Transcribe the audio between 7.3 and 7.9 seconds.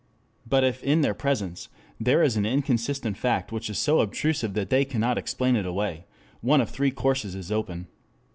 is open.